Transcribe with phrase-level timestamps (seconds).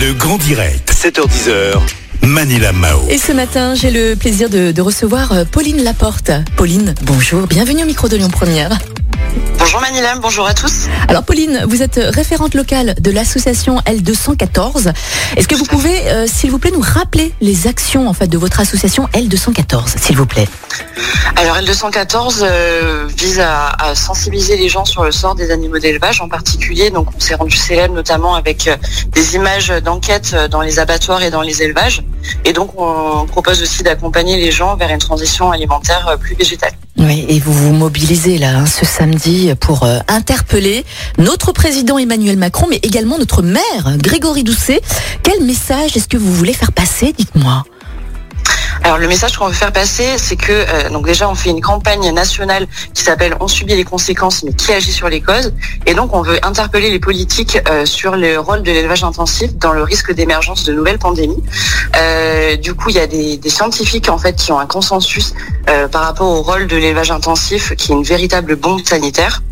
[0.00, 1.78] Le grand direct, 7h10h.
[2.22, 3.00] Manila Mao.
[3.10, 6.30] Et ce matin, j'ai le plaisir de, de recevoir euh, Pauline Laporte.
[6.56, 8.78] Pauline, bonjour, bienvenue au micro de Lyon Première.
[9.58, 10.88] Bonjour Manilam, bonjour à tous.
[11.08, 14.92] Alors Pauline, vous êtes référente locale de l'association L214.
[15.36, 18.38] Est-ce que vous pouvez, euh, s'il vous plaît, nous rappeler les actions en fait de
[18.38, 20.48] votre association L214, s'il vous plaît?
[21.36, 26.20] Alors L214 euh, vise à, à sensibiliser les gens sur le sort des animaux d'élevage
[26.20, 26.90] en particulier.
[26.90, 28.76] Donc on s'est rendu célèbre notamment avec euh,
[29.12, 32.02] des images d'enquête euh, dans les abattoirs et dans les élevages.
[32.44, 36.72] Et donc on propose aussi d'accompagner les gens vers une transition alimentaire euh, plus végétale.
[37.00, 40.84] Oui, et vous vous mobilisez là hein, ce samedi pour euh, interpeller
[41.18, 44.82] notre président Emmanuel Macron, mais également notre maire Grégory Doucet.
[45.22, 47.64] Quel message est-ce que vous voulez faire passer Dites-moi?
[48.82, 51.60] Alors le message qu'on veut faire passer, c'est que euh, donc déjà on fait une
[51.60, 55.52] campagne nationale qui s'appelle On subit les conséquences, mais qui agit sur les causes.
[55.86, 59.72] Et donc on veut interpeller les politiques euh, sur le rôle de l'élevage intensif dans
[59.72, 61.42] le risque d'émergence de nouvelles pandémies.
[61.96, 65.34] Euh, du coup, il y a des, des, scientifiques en fait qui ont un consensus
[65.68, 69.42] euh, par rapport au rôle de l'élevage intensif, qui est une véritable bombe sanitaire.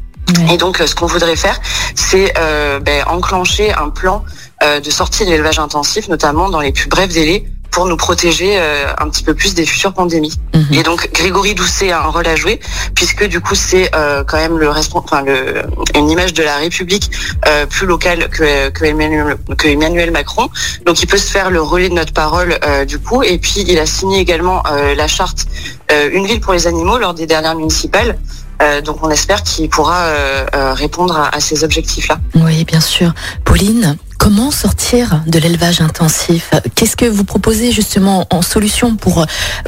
[0.53, 1.59] Et donc, ce qu'on voudrait faire,
[1.95, 4.25] c'est euh, ben, enclencher un plan
[4.63, 8.59] euh, de sortie de l'élevage intensif, notamment dans les plus brefs délais, pour nous protéger
[8.59, 10.39] euh, un petit peu plus des futures pandémies.
[10.55, 10.67] Mhm.
[10.73, 12.61] Et donc Grégory Doucet a un rôle à jouer
[12.95, 15.63] puisque du coup c'est euh, quand même le, enfin, le
[15.95, 17.11] une image de la République
[17.47, 20.49] euh, plus locale que, que, Emmanuel, que Emmanuel Macron.
[20.85, 23.23] Donc il peut se faire le relais de notre parole euh, du coup.
[23.23, 25.47] Et puis il a signé également euh, la charte
[25.93, 28.19] euh, Une ville pour les animaux lors des dernières municipales.
[28.63, 32.19] Euh, donc on espère qu'il pourra euh, euh, répondre à, à ces objectifs-là.
[32.35, 33.15] Oui, bien sûr.
[33.45, 36.51] Pauline, comment sortir de l'élevage intensif?
[36.75, 39.25] Qu'est-ce que vous proposez justement en solution pour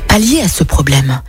[0.08, 1.20] pallier à ce problème?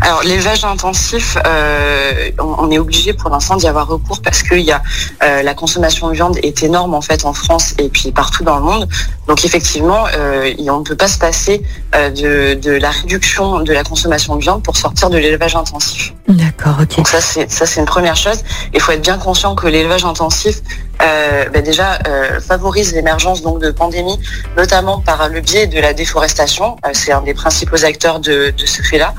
[0.00, 4.54] Alors l'élevage intensif, euh, on, on est obligé pour l'instant d'y avoir recours parce que
[4.54, 4.82] y a
[5.22, 8.56] euh, la consommation de viande est énorme en fait en France et puis partout dans
[8.56, 8.88] le monde.
[9.26, 13.84] Donc effectivement, euh, on ne peut pas se passer de, de la réduction de la
[13.84, 16.14] consommation de viande pour sortir de l'élevage intensif.
[16.28, 16.96] D'accord, ok.
[16.96, 18.42] Donc ça c'est ça c'est une première chose.
[18.74, 20.60] Il faut être bien conscient que l'élevage intensif
[21.00, 21.98] ben déjà
[22.46, 24.18] favorise l'émergence donc de pandémies,
[24.56, 26.76] notamment par le biais de la déforestation.
[26.92, 29.14] C'est un des principaux acteurs de, de ce fait-là.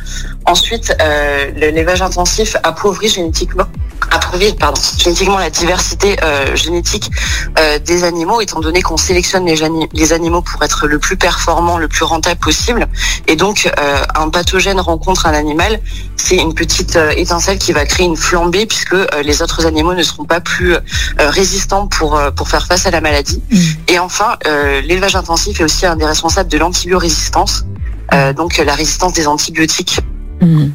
[0.49, 3.65] Ensuite, euh, le- l'élevage intensif appauvrit génétiquement
[4.11, 7.11] appauvrit, pardon, génétiquement la diversité euh, génétique
[7.59, 9.57] euh, des animaux, étant donné qu'on sélectionne les,
[9.93, 12.87] les animaux pour être le plus performant, le plus rentable possible.
[13.27, 15.79] Et donc, euh, un pathogène rencontre un animal,
[16.15, 20.01] c'est une petite euh, étincelle qui va créer une flambée puisque les autres animaux ne
[20.01, 20.79] seront pas plus euh,
[21.19, 23.43] résistants pour, euh, pour faire face à la maladie.
[23.51, 23.57] Mm.
[23.89, 27.65] Et enfin, euh, l'élevage intensif est aussi un des responsables de l'antibiorésistance,
[28.13, 29.99] euh, donc la résistance des antibiotiques.
[30.41, 30.69] Hmm.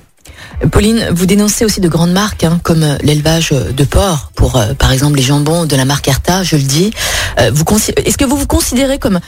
[0.70, 4.74] Pauline, vous dénoncez aussi de grandes marques hein, comme euh, l'élevage de porc, pour euh,
[4.74, 6.92] par exemple les jambons de la marque Erta, je le dis.
[7.38, 7.50] Euh,
[7.96, 9.20] Est-ce que vous vous considérez comme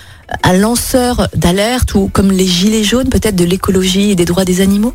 [0.43, 4.61] un lanceur d'alerte ou comme les gilets jaunes peut-être de l'écologie et des droits des
[4.61, 4.95] animaux?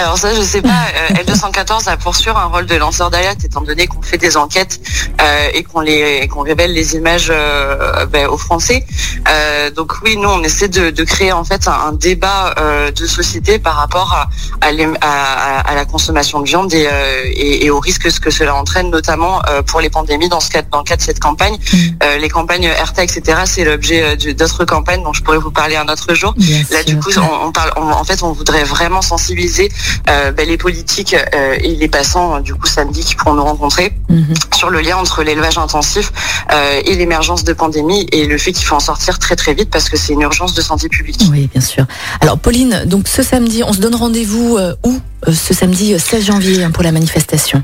[0.00, 0.68] Alors ça, je sais pas.
[1.10, 4.36] euh, L214 a pour sûr un rôle de lanceur d'alerte, étant donné qu'on fait des
[4.38, 4.80] enquêtes
[5.20, 8.86] euh, et qu'on les qu'on révèle les images euh, ben, aux Français.
[9.28, 12.54] Euh, donc oui, nous on essaie de, de créer en fait un, un débat
[12.94, 14.30] de société par rapport à,
[14.66, 16.88] à, l'ém- à- à- à la consommation de viande et,
[17.32, 20.78] et, et aux risques que cela entraîne, notamment pour les pandémies dans ce cadre dans
[20.78, 21.58] le cadre de cette campagne.
[22.02, 23.40] Euh, les campagnes RTA, etc.
[23.44, 26.32] C'est l'objet d'autres campagnes dont je pourrais vous parler un autre jour.
[26.36, 29.70] Bien Là, du coup, on, on parle, on- en fait, on voudrait vraiment sensibiliser
[30.08, 33.92] euh, ben, les politiques euh, et les passants, du coup, samedi, qui pourront nous rencontrer
[34.08, 34.34] Mhm.
[34.56, 36.12] sur le lien entre l'élevage intensif
[36.52, 39.70] euh, et l'émergence de pandémies et le fait qu'il faut en sortir très très vite
[39.70, 41.20] parce que c'est une urgence de santé publique.
[41.30, 41.84] Oui, bien sûr.
[42.20, 45.00] Alors Pauline, donc ce samedi, on se donne rendez-vous où
[45.32, 47.62] Ce samedi euh, 16 janvier hein, pour la manifestation?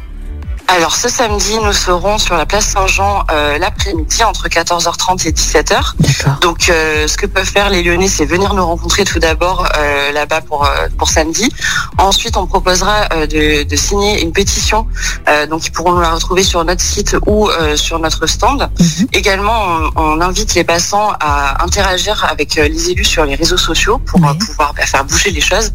[0.69, 5.93] Alors, ce samedi, nous serons sur la place Saint-Jean euh, l'après-midi entre 14h30 et 17h.
[6.01, 6.39] D'accord.
[6.41, 10.11] Donc, euh, ce que peuvent faire les Lyonnais, c'est venir nous rencontrer tout d'abord euh,
[10.13, 11.51] là-bas pour euh, pour samedi.
[11.99, 14.89] Ensuite, on proposera euh, de, de signer une pétition.
[15.29, 18.69] Euh, donc, ils pourront nous la retrouver sur notre site ou euh, sur notre stand.
[18.79, 19.07] Mhm.
[19.13, 19.55] Également,
[19.95, 24.21] on, on invite les passants à interagir avec les élus sur les réseaux sociaux pour
[24.21, 24.37] Oui.
[24.39, 25.73] pouvoir bah, faire bouger les choses.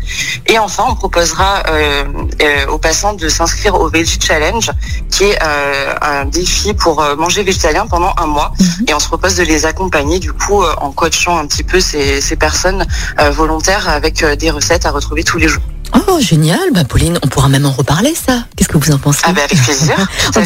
[0.47, 2.03] Et enfin, on proposera euh,
[2.41, 4.69] euh, aux passants de s'inscrire au Veggie Challenge,
[5.09, 8.53] qui est euh, un défi pour euh, manger végétalien pendant un mois.
[8.59, 8.85] Mhm.
[8.87, 11.79] Et on se propose de les accompagner du coup euh, en coachant un petit peu
[11.79, 12.85] ces, ces personnes
[13.31, 15.63] volontaires avec des recettes à retrouver tous les jours.
[15.93, 16.59] Oh, génial.
[16.73, 18.45] Bah, Pauline, on pourra même en reparler, ça.
[18.55, 19.21] Qu'est-ce que vous en pensez?
[19.23, 19.95] Ah ben avec plaisir,
[20.33, 20.39] tout.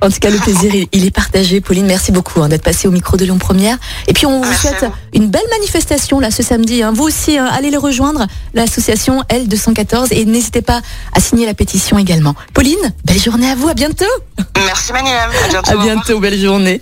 [0.00, 1.60] En tout cas, le plaisir, il- il est partagé.
[1.60, 3.76] Pauline, merci beaucoup hein, d'être passée au micro de Lyon Première.
[4.08, 6.82] Et puis, on vous Merci souhaite une belle manifestation là ce samedi.
[6.82, 6.92] hein.
[6.94, 10.82] Vous aussi, hein, allez les rejoindre, l'association L214, et n'hésitez pas
[11.14, 12.34] à signer la pétition également.
[12.52, 13.68] Pauline, belle journée à vous.
[13.68, 14.04] À bientôt.
[14.56, 15.70] Merci Maniam, à bientôt.
[15.70, 16.20] À bientôt.
[16.20, 16.80] Belle journée.